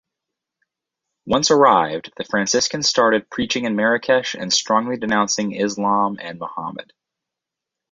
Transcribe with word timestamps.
Once 1.27 1.51
arrived, 1.51 2.11
the 2.17 2.23
Franciscans 2.23 2.87
started 2.89 3.29
preaching 3.29 3.65
in 3.65 3.75
Marrakesh 3.75 4.33
and 4.33 4.51
strongly 4.51 4.97
denouncing 4.97 5.51
Islam 5.53 6.17
and 6.19 6.39
Muhammad. 6.39 6.91